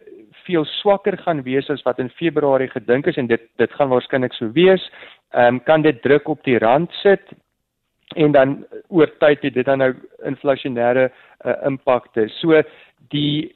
veel 0.50 0.66
swakker 0.80 1.18
gaan 1.22 1.44
wees 1.46 1.70
as 1.70 1.84
wat 1.86 2.02
in 2.02 2.10
Februarie 2.18 2.70
gedink 2.72 3.08
is 3.12 3.18
en 3.22 3.30
dit 3.30 3.46
dit 3.62 3.78
gaan 3.78 3.92
waarskynlik 3.94 4.34
so 4.38 4.52
wees. 4.58 4.90
Ehm 5.34 5.60
um, 5.60 5.64
kan 5.64 5.86
dit 5.86 6.02
druk 6.02 6.28
op 6.28 6.44
die 6.44 6.58
rand 6.58 6.92
sit 7.04 7.34
en 8.18 8.34
dan 8.34 8.56
oor 8.90 9.12
tyd 9.22 9.44
het 9.46 9.54
dit 9.54 9.66
dan 9.66 9.84
nou 9.84 9.94
inflasionêre 10.26 11.10
uh, 11.10 11.54
impakte. 11.70 12.28
So 12.40 12.62
die 13.14 13.54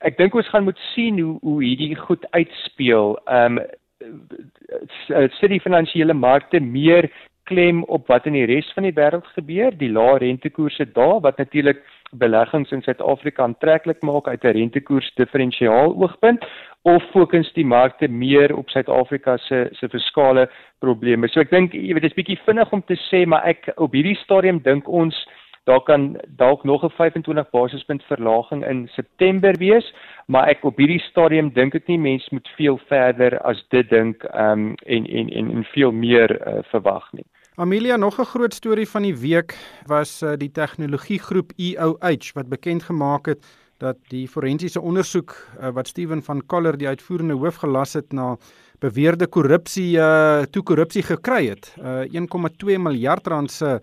ek 0.00 0.16
dink 0.16 0.34
ons 0.34 0.48
gaan 0.48 0.64
moet 0.64 0.80
sien 0.94 1.20
hoe 1.20 1.36
hoe 1.44 1.60
hierdie 1.64 1.96
goed 1.96 2.24
uitspeel. 2.30 3.18
Ehm 3.26 3.60
um, 3.60 3.66
sit 5.36 5.50
die 5.52 5.60
finansiële 5.60 6.14
markte 6.16 6.60
meer 6.60 7.10
klem 7.50 7.82
op 7.84 8.06
wat 8.06 8.26
in 8.30 8.36
die 8.38 8.46
res 8.46 8.68
van 8.76 8.86
die 8.86 8.94
wêreld 8.94 9.26
gebeur, 9.34 9.74
die 9.78 9.90
lae 9.90 10.18
rentekoerse 10.22 10.86
daar 10.94 11.18
wat 11.24 11.38
natuurlik 11.42 11.82
beleggings 12.22 12.70
in 12.74 12.82
Suid-Afrika 12.82 13.42
aantreklik 13.42 14.02
maak 14.06 14.28
uit 14.28 14.44
'n 14.44 14.56
rentekoers 14.58 15.10
diferensiaal 15.14 15.94
oogpunt 16.02 16.46
of 16.82 17.02
fokus 17.12 17.52
die 17.52 17.66
markte 17.66 18.08
meer 18.08 18.56
op 18.56 18.70
Suid-Afrika 18.70 19.36
se 19.36 19.68
se 19.72 19.88
fiskale 19.88 20.48
probleme. 20.78 21.28
So 21.28 21.40
ek 21.40 21.50
dink 21.50 21.72
jy 21.72 21.92
weet 21.94 22.02
dit 22.02 22.10
is 22.10 22.16
bietjie 22.22 22.40
vinnig 22.46 22.72
om 22.72 22.82
te 22.82 22.96
sê, 23.10 23.26
maar 23.26 23.44
ek 23.44 23.72
op 23.76 23.92
hierdie 23.92 24.16
stadium 24.24 24.62
dink 24.62 24.88
ons 24.88 25.26
daar 25.64 25.82
kan 25.82 26.16
dalk 26.36 26.64
nog 26.64 26.82
'n 26.84 26.90
25 26.90 27.50
basispunt 27.50 28.02
verlaging 28.02 28.66
in 28.66 28.88
September 28.88 29.52
wees, 29.58 29.94
maar 30.26 30.48
ek 30.48 30.64
op 30.64 30.76
hierdie 30.76 31.02
stadium 31.10 31.52
dink 31.52 31.74
ek 31.74 31.86
nie 31.86 31.98
mense 31.98 32.28
moet 32.30 32.48
veel 32.56 32.78
verder 32.78 33.38
as 33.38 33.64
dit 33.68 33.90
dink 33.90 34.24
um, 34.34 34.74
en 34.86 35.06
en 35.06 35.28
en 35.28 35.50
en 35.50 35.64
veel 35.64 35.92
meer 35.92 36.30
uh, 36.48 36.62
verwag 36.62 37.12
nie. 37.12 37.26
Amelia, 37.60 37.96
nog 37.96 38.18
'n 38.18 38.24
groot 38.24 38.54
storie 38.54 38.88
van 38.88 39.02
die 39.02 39.16
week 39.16 39.58
was 39.86 40.22
uh, 40.22 40.32
die 40.36 40.50
tegnologiegroep 40.50 41.52
EOH 41.56 42.32
wat 42.32 42.48
bekend 42.48 42.82
gemaak 42.82 43.26
het 43.26 43.44
dat 43.76 43.96
die 44.08 44.28
forensiese 44.28 44.80
ondersoek 44.80 45.36
uh, 45.60 45.68
wat 45.68 45.88
Steven 45.88 46.22
van 46.22 46.46
Coller 46.46 46.78
die 46.78 46.88
uitvoerende 46.88 47.34
hoof 47.34 47.54
gelas 47.54 47.92
het 47.92 48.12
na 48.12 48.36
beweerde 48.78 49.26
korrupsie 49.26 49.96
uh 49.96 50.42
toe 50.50 50.62
korrupsie 50.62 51.02
gekry 51.02 51.48
het. 51.48 51.74
Uh 51.78 52.08
1,2 52.08 52.78
miljard 52.78 53.26
rand 53.26 53.50
se 53.50 53.80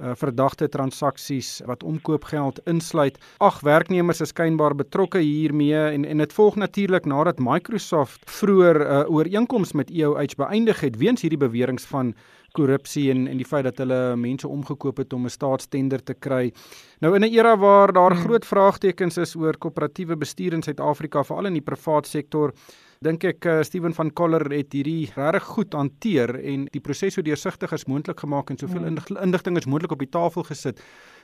uh, 0.00 0.10
verdagte 0.14 0.68
transaksies 0.68 1.60
wat 1.66 1.82
omkoopgeld 1.82 2.60
insluit. 2.64 3.18
Ag 3.38 3.60
werknemers 3.60 4.20
is 4.20 4.28
skynbaar 4.28 4.74
betrokke 4.74 5.18
hiermee 5.18 5.76
en 5.76 6.04
en 6.04 6.18
dit 6.18 6.32
volg 6.32 6.56
natuurlik 6.56 7.04
nadat 7.04 7.38
Microsoft 7.38 8.30
vroeër 8.30 8.78
'n 8.80 8.90
uh, 8.90 9.10
ooreenkoms 9.10 9.72
met 9.72 9.90
EOH 9.90 10.34
beëindig 10.36 10.80
het 10.80 10.96
weens 10.96 11.20
hierdie 11.20 11.38
beweringe 11.38 11.86
van 11.86 12.14
korrupsie 12.52 13.10
en 13.10 13.26
en 13.28 13.36
die 13.36 13.46
feit 13.46 13.64
dat 13.64 13.78
hulle 13.78 14.16
mense 14.16 14.48
omgekoop 14.48 14.96
het 14.96 15.12
om 15.12 15.24
'n 15.24 15.30
staatstender 15.30 16.02
te 16.02 16.14
kry. 16.14 16.52
Nou 17.00 17.14
in 17.14 17.22
'n 17.24 17.32
era 17.32 17.56
waar 17.56 17.92
daar 17.92 18.12
hmm. 18.12 18.24
groot 18.24 18.46
vraagtekens 18.46 19.16
is 19.16 19.36
oor 19.36 19.56
koöperatiewe 19.58 20.16
bestuur 20.16 20.52
in 20.52 20.62
Suid-Afrika, 20.62 21.24
veral 21.24 21.46
in 21.46 21.52
die 21.52 21.62
privaat 21.62 22.06
sektor, 22.06 22.52
dink 23.00 23.22
ek 23.24 23.46
uh, 23.48 23.52
Steven 23.64 23.94
van 23.96 24.10
Coller 24.12 24.42
het 24.52 24.74
hierdie 24.76 25.06
regtig 25.14 25.46
goed 25.54 25.72
hanteer 25.72 26.34
en 26.36 26.66
die 26.68 26.82
proses 26.84 27.14
so 27.16 27.24
deursigtig 27.24 27.72
as 27.72 27.86
moontlik 27.88 28.20
gemaak 28.20 28.52
en 28.52 28.58
soveel 28.60 28.82
mm. 28.84 29.16
inligting 29.24 29.56
as 29.56 29.64
moontlik 29.64 29.94
op 29.96 30.02
die 30.04 30.10
tafel 30.12 30.44
gesit. 30.44 30.82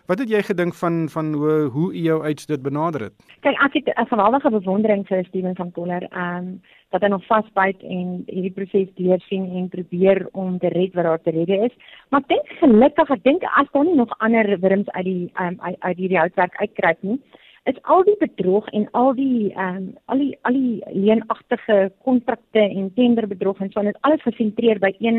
Wat 0.08 0.22
het 0.22 0.32
jy 0.32 0.40
gedink 0.46 0.72
van 0.80 1.10
van 1.12 1.34
hoe 1.36 1.68
hoe 1.74 1.90
jou 2.00 2.16
uit 2.24 2.46
dit 2.48 2.62
benader 2.64 3.04
het? 3.10 3.14
Kyk, 3.44 3.60
ek 3.60 3.76
het 3.76 3.92
'n 3.92 4.08
geweldige 4.08 4.50
bewondering 4.56 5.04
vir 5.06 5.24
Steven 5.28 5.56
van 5.56 5.72
Coller. 5.72 6.08
Ehm 6.12 6.48
um, 6.48 6.60
dat 6.90 7.02
hy 7.02 7.08
nog 7.08 7.26
vasbyt 7.26 7.82
en 7.82 8.22
hierdie 8.26 8.54
proses 8.56 8.88
deursien 8.94 9.44
en 9.58 9.68
probeer 9.68 10.28
om 10.32 10.58
te 10.58 10.68
red 10.68 10.94
wat 10.94 11.04
daar 11.04 11.22
te 11.22 11.30
redde 11.30 11.56
is. 11.68 11.74
Maar 12.08 12.20
ek 12.20 12.28
dink 12.28 12.46
gelukkig, 12.60 13.10
ek 13.10 13.22
dink 13.22 13.42
as 13.42 13.68
daar 13.72 13.84
nie 13.84 13.96
nog 13.98 14.18
ander 14.18 14.60
wurms 14.60 14.88
uit 14.88 15.04
die 15.04 15.32
um, 15.40 15.56
uit, 15.60 15.76
uit 15.78 15.96
hierdie 15.96 16.18
houtwerk 16.18 16.56
uitkruip 16.56 17.02
nie, 17.02 17.20
is 17.66 17.82
al 17.82 18.04
die 18.06 18.16
bedrog 18.18 18.68
en 18.68 18.88
al 18.90 19.14
die 19.14 19.52
ehm 19.52 19.76
um, 19.76 19.86
al 20.04 20.18
die 20.22 20.38
al 20.48 20.54
die 20.54 20.82
leenagtige 20.92 21.92
kontrakte 22.06 22.62
en 22.62 22.92
tenderbedrog 22.94 23.60
en 23.60 23.70
so 23.70 23.82
net 23.82 23.98
alles 24.00 24.22
gesentreer 24.22 24.78
by 24.78 24.92
een 24.98 25.18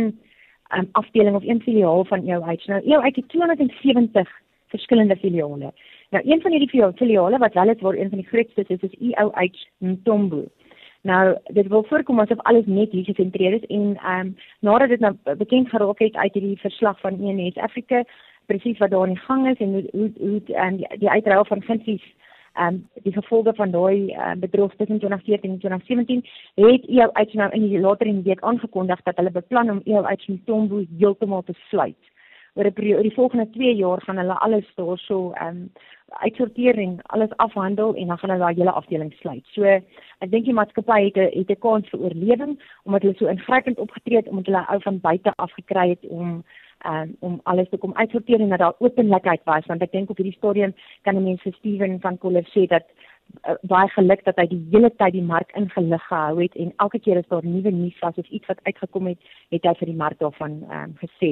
ehm 0.69 0.79
um, 0.79 0.89
afdeling 0.91 1.35
of 1.35 1.43
een 1.43 1.61
filiaal 1.61 2.05
van 2.05 2.27
EOH. 2.27 2.67
Nou 2.67 2.81
EOH 2.83 3.03
het 3.03 3.29
270 3.29 4.29
verskillende 4.67 5.15
filiale. 5.15 5.73
Nou 6.09 6.31
een 6.31 6.41
van 6.41 6.51
hierdie 6.51 6.93
filiale 6.95 7.37
wat 7.37 7.53
wel 7.53 7.69
is 7.69 7.81
waar 7.81 7.93
een 7.93 8.09
van 8.09 8.17
die 8.17 8.27
grootste 8.27 8.63
is, 8.67 8.81
is 8.81 8.99
EOH 8.99 9.51
Ntombo. 9.77 10.45
Nou 11.01 11.37
dit 11.43 11.67
wil 11.67 11.83
voorkom 11.83 12.19
asof 12.19 12.39
alles 12.39 12.65
net 12.65 12.91
hier 12.91 13.03
gesentreer 13.03 13.53
is 13.53 13.65
en 13.65 13.97
ehm 13.97 14.19
um, 14.19 14.35
nadat 14.59 14.89
dit 14.89 14.99
nou 14.99 15.15
bekend 15.37 15.69
geraak 15.69 15.99
het 15.99 16.15
uit 16.15 16.33
hierdie 16.33 16.59
verslag 16.59 16.99
van 16.99 17.19
ENS 17.21 17.57
Afrika 17.57 18.03
presies 18.45 18.77
wat 18.77 18.89
daar 18.89 19.01
aan 19.01 19.15
die 19.15 19.25
gang 19.27 19.47
is 19.49 19.57
en 19.57 19.73
hoe 19.73 19.85
hoe 19.91 20.11
hoe 20.19 20.65
um, 20.65 20.77
die, 20.77 20.97
die 20.97 21.09
uitruil 21.09 21.45
van 21.45 21.61
funksies 21.61 22.03
ehm 22.57 22.73
um, 22.73 22.77
die 23.03 23.13
gevolge 23.13 23.53
van 23.53 23.71
daai 23.71 24.11
uh, 24.11 24.31
bedrog 24.37 24.75
tussen 24.75 24.99
2014 24.99 25.51
en 25.51 25.59
2017 25.59 26.25
het 26.55 26.85
EO 26.87 27.09
uit 27.13 27.33
nou 27.33 27.49
in 27.51 27.67
die 27.69 27.79
later 27.79 28.07
in 28.07 28.21
die 28.21 28.29
week 28.31 28.41
aangekondig 28.41 29.01
dat 29.03 29.15
hulle 29.15 29.31
beplan 29.31 29.69
om 29.69 29.81
EO 29.85 30.03
uit 30.03 30.21
se 30.21 30.39
Tombo 30.45 30.83
heeltemal 30.97 31.43
te 31.43 31.53
sluit. 31.69 32.01
Oor 32.53 32.65
'n 32.65 32.73
periode 32.73 33.01
die 33.01 33.13
volgende 33.13 33.49
2 33.49 33.75
jaar 33.75 34.01
gaan 34.01 34.17
hulle 34.17 34.33
alles 34.33 34.65
daar 34.75 34.97
so 34.97 35.31
ehm 35.31 35.47
um, 35.47 35.71
uitsorteer 36.09 36.77
en 36.77 36.99
alles 37.01 37.37
afhandel 37.37 37.95
en 37.95 38.07
dan 38.07 38.17
gaan 38.17 38.29
hulle 38.29 38.43
daai 38.43 38.55
hele 38.55 38.71
afdeling 38.71 39.13
sluit. 39.13 39.45
So 39.45 39.63
ek 39.63 40.31
dink 40.31 40.45
die 40.45 40.53
maatskappy 40.53 41.03
het 41.03 41.17
'n 41.17 41.39
het 41.39 41.49
'n 41.49 41.59
kans 41.59 41.89
vir 41.89 41.99
oorlewing 41.99 42.53
omdat 42.83 43.01
hulle 43.01 43.15
so 43.17 43.27
ingrypend 43.27 43.77
opgetree 43.79 44.17
het 44.17 44.27
omdat 44.27 44.45
hulle 44.45 44.67
ou 44.67 44.81
van 44.81 44.99
buite 44.99 45.33
af 45.35 45.51
gekry 45.51 45.89
het 45.89 46.07
om 46.07 46.43
um, 46.85 47.15
om 47.19 47.39
alles 47.43 47.69
te 47.69 47.77
kom 47.77 47.93
uitsorteer 47.95 48.41
en 48.41 48.49
dat 48.49 48.59
daar 48.59 48.79
openlikheid 48.79 49.43
was 49.49 49.65
want 49.65 49.81
ek 49.81 49.91
dink 49.91 50.09
op 50.09 50.17
hierdie 50.17 50.37
stadium 50.37 50.73
kan 51.07 51.23
mense 51.23 51.53
Steven 51.57 51.99
van 52.01 52.17
Koller 52.17 52.45
sê 52.53 52.67
dat 52.69 52.85
uh, 53.47 53.55
baie 53.69 53.89
geluk 53.95 54.23
dat 54.25 54.39
hy 54.41 54.47
die 54.51 54.61
hele 54.73 54.89
tyd 54.99 55.15
die 55.15 55.25
mark 55.25 55.53
ingelig 55.59 56.03
gehou 56.09 56.41
het 56.41 56.55
en 56.55 56.73
elke 56.83 56.99
keer 56.99 57.21
as 57.21 57.29
daar 57.31 57.45
nuwe 57.45 57.71
nuus 57.71 57.97
was 58.03 58.17
of 58.17 58.27
iets 58.27 58.49
wat 58.51 58.61
uitgekom 58.69 59.09
het, 59.11 59.31
het 59.55 59.65
hy 59.67 59.73
vir 59.79 59.91
die 59.91 59.99
mark 60.03 60.19
daarvan 60.23 60.59
um, 60.67 60.93
gesê 61.01 61.31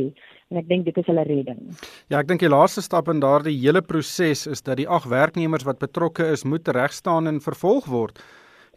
en 0.52 0.62
ek 0.62 0.70
dink 0.72 0.88
dit 0.88 0.98
is 1.02 1.10
hulle 1.10 1.26
redding. 1.28 1.62
Ja, 2.10 2.22
ek 2.22 2.32
dink 2.32 2.44
die 2.44 2.52
laaste 2.52 2.84
stap 2.86 3.10
in 3.12 3.22
daardie 3.24 3.58
hele 3.58 3.84
proses 3.86 4.46
is 4.48 4.66
dat 4.66 4.82
die 4.82 4.90
ag 4.90 5.08
werknemers 5.10 5.68
wat 5.68 5.84
betrokke 5.84 6.28
is 6.34 6.46
moet 6.46 6.68
regstaan 6.68 7.28
en 7.32 7.44
vervolg 7.44 7.90
word. 7.92 8.22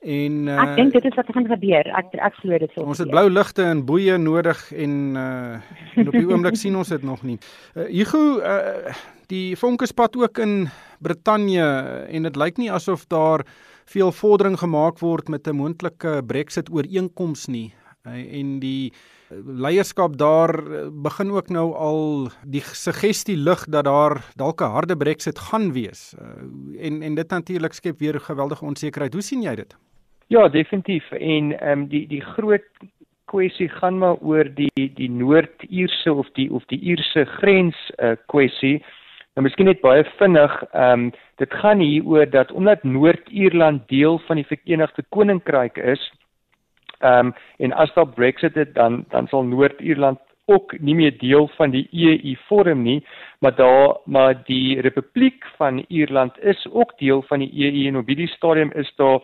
En 0.00 0.34
uh, 0.46 0.62
ek 0.62 0.76
dink 0.76 0.92
dit 0.92 1.04
is 1.04 1.14
wat 1.18 1.30
gaan 1.34 1.46
gebeur. 1.50 1.88
Ek 1.98 2.12
ek 2.14 2.34
glo 2.42 2.58
dit 2.58 2.74
sou. 2.74 2.84
Ons 2.86 3.02
het 3.02 3.10
blou 3.10 3.26
ligte 3.30 3.64
en 3.66 3.84
boeye 3.84 4.18
nodig 4.18 4.60
en 4.72 4.92
uh 5.16 5.56
en 5.98 6.08
op 6.08 6.14
die 6.14 6.28
oomblik 6.28 6.56
sien 6.56 6.76
ons 6.78 6.88
dit 6.88 7.02
nog 7.02 7.22
nie. 7.26 7.38
Uh, 7.74 7.88
Hugo, 7.90 8.38
uh 8.38 8.94
die 9.28 9.56
Fonkespad 9.56 10.16
ook 10.16 10.38
in 10.38 10.68
Brittanje 11.04 11.66
en 12.08 12.22
dit 12.22 12.36
lyk 12.36 12.56
nie 12.56 12.70
asof 12.72 13.04
daar 13.12 13.44
veel 13.88 14.12
vordering 14.12 14.56
gemaak 14.58 15.02
word 15.02 15.28
met 15.28 15.46
'n 15.48 15.56
moontlike 15.56 16.22
Brexit 16.26 16.70
ooreenkoms 16.70 17.46
nie. 17.46 17.74
En 18.14 18.58
die 18.58 18.92
leierskap 19.44 20.16
daar 20.18 20.52
begin 20.92 21.30
ook 21.30 21.48
nou 21.48 21.74
al 21.74 22.30
die 22.44 22.62
suggestie 22.64 23.36
lig 23.36 23.64
dat 23.68 23.84
daar 23.84 24.24
dalk 24.36 24.60
'n 24.60 24.74
harde 24.76 24.96
Brexit 24.96 25.38
gaan 25.38 25.72
wees. 25.72 26.14
Uh, 26.18 26.84
en 26.84 27.02
en 27.02 27.14
dit 27.14 27.30
natuurlik 27.30 27.72
skep 27.72 27.98
weer 27.98 28.20
geweldige 28.20 28.64
onsekerheid. 28.64 29.12
Hoe 29.12 29.22
sien 29.22 29.42
jy 29.42 29.54
dit? 29.54 29.76
Ja, 30.26 30.48
definitief. 30.48 31.10
En 31.10 31.60
ehm 31.60 31.78
um, 31.78 31.86
die 31.88 32.06
die 32.06 32.20
groot 32.20 32.64
kwessie 33.24 33.68
gaan 33.68 33.98
maar 33.98 34.16
oor 34.20 34.48
die 34.54 34.92
die 34.94 35.10
Noord-Ierse 35.10 36.12
of 36.12 36.30
die 36.32 36.52
of 36.52 36.64
die 36.64 36.80
Ierse 36.80 37.24
grens 37.24 37.76
uh, 37.96 38.16
kwessie. 38.26 38.84
Nou 39.34 39.44
miskien 39.46 39.68
net 39.70 39.80
baie 39.80 40.04
vinnig, 40.18 40.62
ehm 40.72 41.08
um, 41.08 41.10
dit 41.36 41.54
gaan 41.54 41.80
hier 41.80 42.04
oor 42.04 42.30
dat 42.30 42.52
omdat 42.52 42.82
Noord-Ierland 42.82 43.88
deel 43.88 44.18
van 44.26 44.36
die 44.36 44.46
Verenigde 44.46 45.04
Koninkryk 45.08 45.76
is, 45.76 46.12
ehm 46.98 47.26
um, 47.26 47.34
en 47.58 47.72
as 47.72 47.92
daar 47.94 48.08
Brexit 48.08 48.54
het, 48.54 48.74
dan 48.74 49.04
dan 49.08 49.26
sal 49.28 49.42
Noord-Ierland 49.42 50.18
ook 50.48 50.78
nie 50.80 50.94
meer 50.94 51.18
deel 51.18 51.48
van 51.56 51.70
die 51.70 51.88
EU 51.92 52.34
vorm 52.48 52.82
nie, 52.82 53.04
maar 53.38 53.54
daar 53.54 53.96
maar 54.04 54.42
die 54.44 54.80
Republiek 54.80 55.44
van 55.56 55.84
Ierland 55.88 56.38
is 56.40 56.66
ook 56.72 56.98
deel 56.98 57.22
van 57.22 57.38
die 57.38 57.52
EU 57.52 57.88
en 57.88 57.96
op 57.96 58.06
hierdie 58.06 58.32
stadium 58.32 58.72
is 58.72 58.92
daar 58.96 59.20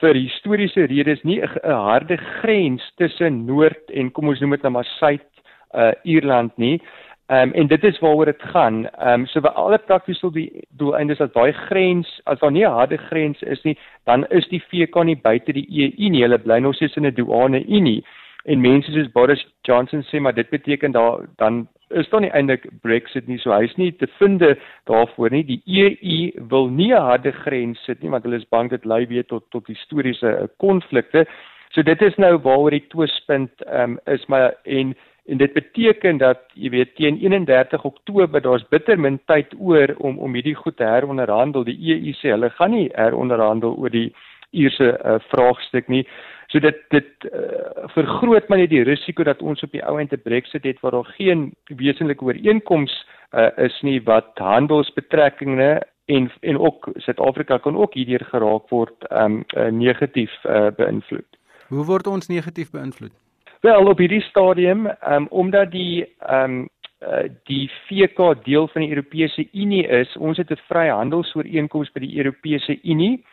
vir 0.00 0.14
historiese 0.14 0.86
redes 0.86 1.22
nie 1.22 1.40
'n 1.42 1.70
harde 1.70 2.16
grens 2.16 2.92
tussen 2.96 3.44
Noord 3.44 3.90
en 3.90 4.12
kom 4.12 4.28
ons 4.28 4.40
noem 4.40 4.50
dit 4.50 4.62
nou 4.62 4.72
maar 4.72 4.84
Suid 4.98 5.26
uh 5.74 5.92
Ierland 6.02 6.56
nie. 6.56 6.82
Ehm 7.28 7.48
um, 7.48 7.52
en 7.52 7.66
dit 7.66 7.84
is 7.84 7.98
waaroor 7.98 8.24
dit 8.24 8.42
gaan. 8.42 8.86
Ehm 8.88 9.20
um, 9.20 9.26
so 9.26 9.40
vir 9.40 9.50
alle 9.50 9.78
praktiese 9.78 10.30
doeleindes 10.70 11.18
dat 11.18 11.34
daai 11.34 11.52
grens 11.52 12.20
as 12.24 12.38
daar 12.38 12.52
nie 12.52 12.64
'n 12.64 12.72
harde 12.72 12.96
grens 12.96 13.42
is 13.42 13.62
nie, 13.62 13.76
dan 14.04 14.26
is 14.26 14.48
die 14.48 14.62
VK 14.68 15.04
nie 15.04 15.16
buite 15.16 15.52
die 15.52 15.66
EU 15.68 16.08
nie. 16.08 16.22
Hulle 16.22 16.38
bly 16.38 16.58
nog 16.58 16.74
steeds 16.74 16.96
in 16.96 17.06
'n 17.06 17.14
douane 17.14 17.64
unie. 17.66 18.04
En 18.44 18.60
mense 18.60 18.92
soos 18.92 19.12
Boris 19.12 19.46
Johnson 19.62 20.02
sê 20.02 20.20
maar 20.20 20.34
dit 20.34 20.50
beteken 20.50 20.92
daar 20.92 21.28
dan 21.36 21.68
is 21.88 22.08
dan 22.08 22.22
nie 22.22 22.30
eintlik 22.30 22.66
Brexit 22.82 23.26
nie 23.26 23.38
so 23.38 23.52
hy's 23.52 23.76
nie 23.76 23.92
te 23.96 24.06
vinde 24.18 24.56
daarvoor 24.84 25.30
nie 25.30 25.44
die 25.44 25.62
EU 25.66 26.46
wil 26.48 26.68
nie 26.68 26.92
'n 26.92 27.06
harde 27.10 27.32
grens 27.32 27.84
sit 27.84 28.02
nie 28.02 28.10
want 28.10 28.24
hulle 28.24 28.36
is 28.36 28.48
bang 28.48 28.70
dit 28.70 28.84
lei 28.84 29.06
weer 29.06 29.26
tot 29.26 29.44
tot 29.50 29.66
historiese 29.66 30.28
eh, 30.28 30.48
konflikte 30.56 31.26
so 31.70 31.82
dit 31.82 32.02
is 32.02 32.16
nou 32.16 32.36
waaroor 32.38 32.70
die 32.70 32.86
twispunt 32.88 33.50
um, 33.72 33.98
is 34.06 34.26
maar 34.26 34.54
en 34.64 34.96
en 35.28 35.36
dit 35.36 35.52
beteken 35.52 36.18
dat 36.18 36.40
jy 36.54 36.70
weet 36.70 36.94
teen 36.96 37.18
31 37.20 37.84
Oktober 37.84 38.40
daar's 38.42 38.64
bitter 38.68 38.98
min 38.98 39.20
tyd 39.26 39.52
oor 39.58 39.94
om 39.98 40.18
om 40.18 40.34
hierdie 40.34 40.56
goed 40.56 40.76
te 40.76 40.88
heronderhandel 40.88 41.64
die 41.68 41.78
EU 41.92 42.16
sê 42.20 42.32
hulle 42.32 42.50
gaan 42.56 42.74
nie 42.76 42.88
heronderhandel 42.94 43.76
oor 43.76 43.90
die 43.90 44.10
Ierse 44.50 44.94
uh, 45.04 45.18
vraagstuk 45.28 45.88
nie 45.92 46.06
So 46.48 46.60
dit 46.64 46.78
dit 46.88 47.26
uh, 47.28 47.88
vergroot 47.92 48.48
maar 48.48 48.62
net 48.62 48.70
die 48.72 48.84
risiko 48.88 49.24
dat 49.28 49.42
ons 49.44 49.62
op 49.66 49.72
die 49.76 49.84
ou 49.84 49.98
end 50.00 50.12
'n 50.16 50.22
Brexit 50.24 50.64
het 50.64 50.80
waar 50.80 50.96
daar 50.96 51.10
geen 51.18 51.52
wesenlike 51.76 52.24
ooreenkoms 52.24 52.94
uh, 53.32 53.50
is 53.56 53.76
nie 53.82 54.00
wat 54.02 54.32
handelsbetrekkinge 54.34 55.82
en 56.06 56.30
en 56.40 56.58
ook 56.58 56.88
Suid-Afrika 56.96 57.58
kan 57.58 57.76
ook 57.76 57.94
hierdeur 57.94 58.24
geraak 58.24 58.68
word 58.68 59.12
um 59.12 59.44
uh, 59.56 59.68
negatief 59.68 60.32
uh, 60.44 60.70
beïnvloed. 60.76 61.28
Hoe 61.68 61.84
word 61.84 62.06
ons 62.06 62.28
negatief 62.28 62.70
beïnvloed? 62.70 63.12
Wel 63.60 63.86
op 63.86 63.98
hierdie 63.98 64.22
stadium 64.22 64.86
um 65.08 65.26
omdat 65.30 65.70
die 65.70 66.06
um 66.30 66.68
uh, 67.02 67.26
die 67.44 67.70
VK 67.86 68.44
deel 68.44 68.68
van 68.68 68.82
die 68.82 68.90
Europese 68.90 69.48
Unie 69.52 69.86
is, 69.86 70.16
ons 70.16 70.36
het 70.36 70.50
'n 70.50 70.60
vryhandelsooreenkoms 70.68 71.92
by 71.92 72.00
die 72.00 72.16
Europese 72.16 72.78
Unie 72.82 73.24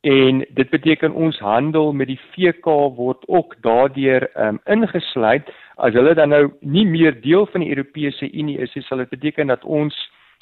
en 0.00 0.44
dit 0.54 0.70
beteken 0.70 1.12
ons 1.12 1.38
handel 1.38 1.92
met 1.92 2.06
die 2.06 2.20
VK 2.32 2.64
word 2.96 3.24
ook 3.26 3.54
daardeur 3.60 4.30
um, 4.34 4.60
ingesluit. 4.64 5.50
As 5.76 5.92
hulle 5.92 6.14
dan 6.14 6.28
nou 6.28 6.52
nie 6.60 6.86
meer 6.86 7.20
deel 7.20 7.46
van 7.46 7.60
die 7.60 7.70
Europese 7.70 8.30
Unie 8.32 8.58
is, 8.58 8.76
sal 8.86 8.98
dit 8.98 9.08
beteken 9.08 9.46
dat 9.46 9.64
ons 9.64 9.94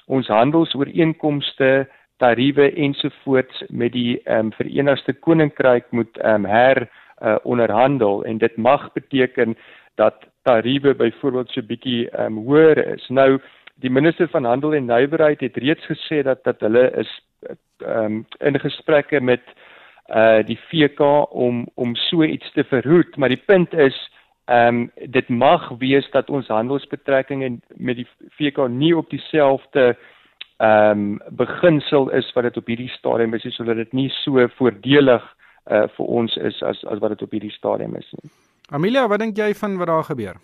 ons 0.06 0.28
handelsooreenkomste 0.28 1.88
tariewe 2.16 2.72
ensovoorts 2.72 3.64
met 3.68 3.92
die 3.92 4.20
um, 4.24 4.52
Verenigde 4.52 5.12
Koninkryk 5.12 5.90
moet 5.90 6.24
um, 6.24 6.44
her 6.44 6.88
uh, 7.22 7.36
onderhandel 7.42 8.24
en 8.24 8.38
dit 8.38 8.56
mag 8.56 8.92
beteken 8.92 9.56
dat 9.94 10.14
tariewe 10.42 10.94
byvoorbeeld 10.94 11.50
so 11.50 11.62
bietjie 11.62 12.08
um, 12.20 12.36
hoër 12.36 12.78
is. 12.94 13.06
Nou 13.08 13.38
die 13.82 13.90
minister 13.90 14.28
van 14.28 14.44
handel 14.44 14.74
en 14.74 14.88
nywerheid 14.88 15.40
het 15.40 15.56
reeds 15.56 15.84
gesê 15.90 16.22
dat 16.24 16.44
dat 16.44 16.60
hulle 16.60 16.90
is 16.96 17.10
um, 17.84 18.24
in 18.38 18.60
gesprekke 18.60 19.20
met 19.20 19.42
uh 20.06 20.38
die 20.46 20.58
VK 20.68 21.00
om 21.34 21.64
om 21.74 21.94
so 21.96 22.22
iets 22.22 22.52
te 22.52 22.64
verhoed, 22.64 23.16
maar 23.16 23.28
die 23.28 23.42
punt 23.46 23.72
is 23.74 23.96
ehm 24.44 24.68
um, 24.68 24.90
dit 25.10 25.28
mag 25.28 25.68
wees 25.78 26.06
dat 26.10 26.30
ons 26.30 26.48
handelsbetrekkinge 26.48 27.58
met 27.74 27.96
die 27.96 28.06
VK 28.38 28.68
nie 28.68 28.96
op 28.96 29.10
dieselfde 29.10 29.96
ehm 30.56 30.90
um, 30.90 31.18
beginsel 31.30 32.10
is 32.10 32.32
wat 32.32 32.44
dit 32.44 32.56
op 32.56 32.66
hierdie 32.66 32.92
stadium 32.98 33.34
is, 33.34 33.48
sodat 33.54 33.76
dit 33.76 33.92
nie 33.92 34.08
so 34.22 34.46
voordelig 34.60 35.24
uh 35.24 35.45
vir 35.66 36.06
ons 36.06 36.36
is 36.36 36.62
as 36.62 36.84
as 36.84 36.98
wat 36.98 37.10
dit 37.10 37.22
op 37.22 37.30
hierdie 37.30 37.50
stadium 37.50 37.96
is 37.96 38.12
nie. 38.22 38.30
Amelia, 38.70 39.06
wat 39.08 39.20
dink 39.20 39.36
jy 39.36 39.54
van 39.54 39.76
wat 39.78 39.86
daar 39.86 40.04
gebeur? 40.04 40.36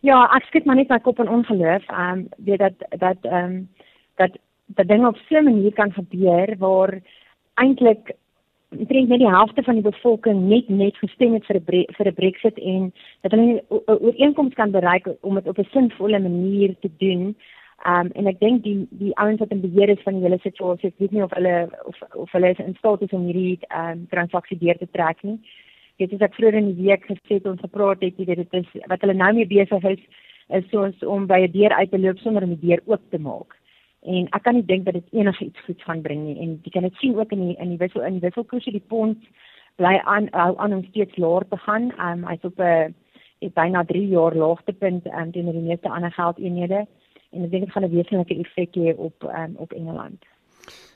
Ja, 0.00 0.26
ek 0.36 0.44
skud 0.48 0.64
maar 0.64 0.76
net 0.76 0.88
my 0.92 0.98
kop 0.98 1.18
in 1.20 1.28
ongeloof. 1.28 1.88
Ehm 1.88 2.18
um, 2.18 2.28
weet 2.38 2.58
dat 2.58 3.00
dat 3.00 3.24
ehm 3.24 3.44
um, 3.44 3.68
dat 4.16 4.36
dat 4.66 4.88
dinge 4.88 5.08
op 5.08 5.16
so 5.16 5.38
'n 5.38 5.44
manier 5.44 5.72
kan 5.72 5.92
gebeur 5.92 6.56
waar 6.58 7.00
eintlik 7.54 8.16
omtrent 8.70 9.08
net 9.08 9.18
die 9.18 9.30
helfte 9.30 9.62
van 9.62 9.74
die 9.74 9.82
bevolking 9.90 10.48
net 10.48 10.68
net 10.68 10.96
gestem 10.96 11.34
het 11.34 11.46
vir 11.46 11.56
'n 11.56 11.86
vir 11.96 12.06
'n 12.06 12.14
Brexit 12.14 12.58
en 12.58 12.92
dat 13.22 13.30
hulle 13.30 13.62
'n 13.70 13.98
ooreenkoms 14.00 14.54
kan 14.54 14.70
bereik 14.70 15.06
om 15.20 15.34
dit 15.34 15.48
op 15.48 15.58
'n 15.58 15.68
sinvolle 15.70 16.18
manier 16.18 16.74
te 16.80 16.90
doen. 16.98 17.36
Um 17.84 18.10
en 18.14 18.26
ek 18.26 18.40
dink 18.40 18.62
die 18.64 18.86
die 18.90 19.12
ouens 19.20 19.42
wat 19.42 19.52
in 19.52 19.60
beheer 19.60 19.92
is 19.92 20.02
van 20.04 20.16
die 20.16 20.24
hele 20.24 20.38
situasie, 20.42 20.88
ek 20.88 21.02
weet 21.02 21.12
nie 21.12 21.22
of 21.22 21.34
hulle 21.36 21.68
of 21.84 22.00
of 22.14 22.32
hulle 22.32 22.50
is 22.54 22.62
in 22.64 22.74
staat 22.78 23.02
is 23.02 23.12
om 23.12 23.26
hierdie 23.28 23.58
um 23.70 24.06
transaksie 24.14 24.58
deur 24.58 24.78
te 24.78 24.88
trek 24.92 25.22
nie. 25.22 25.38
Dit 26.00 26.12
is 26.12 26.24
ek 26.24 26.34
vroeër 26.34 26.56
in 26.62 26.72
die 26.72 26.88
week 26.88 27.04
gesê 27.08 27.36
het 27.36 27.46
ons 27.46 27.60
gepraat 27.60 28.02
het 28.02 28.16
weet 28.16 28.40
dit 28.42 28.58
is 28.62 28.88
wat 28.88 29.00
hulle 29.04 29.14
nou 29.14 29.32
mee 29.34 29.46
besig 29.46 29.84
is 29.84 30.02
is 30.48 30.66
soos 30.70 31.02
om 31.02 31.26
by 31.26 31.40
'n 31.44 31.52
deur 31.52 31.72
uit 31.72 31.90
te 31.90 31.98
loop 31.98 32.18
sonder 32.18 32.42
om 32.42 32.54
die 32.56 32.68
deur 32.68 32.82
oop 32.86 33.02
te 33.10 33.18
maak 33.18 33.56
en 34.06 34.28
ek 34.32 34.42
kan 34.42 34.54
nie 34.54 34.66
dink 34.66 34.84
dat 34.86 34.94
dit 34.94 35.08
enigiets 35.12 35.64
goeds 35.66 35.82
gaan 35.82 36.02
bring 36.02 36.22
nie 36.24 36.38
en 36.42 36.60
jy 36.64 36.70
kan 36.70 36.86
dit 36.86 37.00
sien 37.00 37.16
ook 37.18 37.32
in 37.32 37.48
die 37.48 37.56
in 37.58 37.72
die 37.74 37.80
wissel 37.82 38.04
in 38.06 38.20
wisselkoerse 38.22 38.70
die 38.70 38.88
pond 38.92 39.18
bly 39.80 39.96
aan 40.04 40.28
hou 40.32 40.54
aan 40.62 40.74
om 40.76 40.84
steeds 40.88 41.16
laer 41.20 41.44
te 41.48 41.58
gaan. 41.66 41.90
Um, 42.00 42.24
hy's 42.30 42.44
op 42.44 42.60
'n 42.60 42.94
byna 43.54 43.84
3 43.84 44.08
jaar 44.08 44.34
laagtepunt 44.34 45.06
um, 45.06 45.32
teenoor 45.32 45.52
die 45.52 45.68
meeste 45.70 45.88
ander 45.88 46.12
geldeenhede 46.12 46.86
en 47.32 47.44
ek 47.44 47.50
dink 47.50 47.64
dit 47.64 47.72
gaan 47.72 47.84
'n 47.84 47.94
wesenlike 47.94 48.34
effek 48.34 48.74
hê 48.74 48.94
op 48.96 49.22
um, 49.22 49.56
op 49.56 49.72
Engeland. 49.72 50.24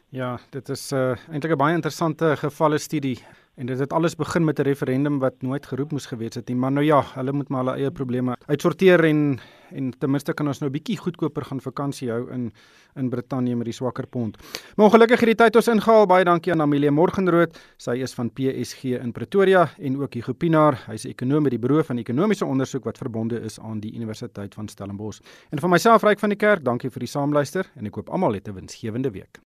Ja, 0.08 0.38
dit 0.50 0.68
is 0.68 0.92
uh, 0.92 1.14
eintlik 1.30 1.52
'n 1.52 1.58
baie 1.58 1.74
interessante 1.74 2.36
gevalle 2.36 2.78
studie 2.78 3.18
en 3.54 3.66
dit 3.66 3.78
het 3.78 3.92
alles 3.92 4.16
begin 4.16 4.44
met 4.44 4.58
'n 4.58 4.62
referendum 4.62 5.18
wat 5.18 5.42
nooit 5.42 5.66
geroep 5.66 5.92
moes 5.92 6.06
gewees 6.06 6.34
het 6.34 6.48
nie, 6.48 6.56
maar 6.56 6.72
nou 6.72 6.84
ja, 6.84 7.02
hulle 7.14 7.32
moet 7.32 7.48
maar 7.48 7.64
hulle 7.64 7.76
eie 7.76 7.90
probleme 7.90 8.36
uitsorteer 8.46 9.04
en 9.04 9.40
en 9.70 9.90
ten 9.98 10.10
minste 10.10 10.32
kan 10.34 10.46
ons 10.46 10.58
nou 10.58 10.70
'n 10.70 10.72
bietjie 10.72 10.96
goedkoper 10.98 11.44
gaan 11.44 11.60
vakansie 11.60 12.10
hou 12.10 12.30
in 12.30 12.52
in 12.96 13.08
Brittanje 13.08 13.56
met 13.56 13.64
die 13.64 13.72
swakker 13.74 14.06
pond. 14.06 14.36
Maar 14.76 14.86
ongelukkig 14.86 15.20
het 15.20 15.26
die 15.26 15.44
tyd 15.44 15.56
ons 15.56 15.68
ingehaal. 15.68 16.06
Baie 16.06 16.24
dankie 16.24 16.52
aan 16.52 16.60
Amelie 16.60 16.90
Morgenrood. 16.90 17.58
Sy 17.76 17.90
is 18.02 18.14
van 18.14 18.30
PSG 18.30 18.82
in 18.84 19.12
Pretoria 19.12 19.70
en 19.78 20.00
ook 20.00 20.14
Hugo 20.14 20.32
Pinaar. 20.32 20.82
Hy's 20.86 21.04
'n 21.04 21.08
ekonom 21.08 21.42
met 21.42 21.50
die 21.50 21.58
Buro 21.58 21.82
van 21.82 21.98
Ekonomiese 21.98 22.46
Onderzoek 22.46 22.84
wat 22.84 22.98
verbonde 22.98 23.40
is 23.40 23.60
aan 23.60 23.80
die 23.80 23.94
Universiteit 23.94 24.54
van 24.54 24.68
Stellenbosch. 24.68 25.20
En 25.50 25.58
vir 25.58 25.68
myself, 25.68 26.02
Ryk 26.02 26.18
van 26.18 26.28
die 26.28 26.38
Kerk, 26.38 26.64
dankie 26.64 26.90
vir 26.90 27.00
die 27.00 27.08
saamluister 27.08 27.66
en 27.76 27.86
ek 27.86 27.94
hoop 27.94 28.08
almal 28.08 28.34
'n 28.34 28.54
winsgewende 28.54 29.10
week. 29.10 29.49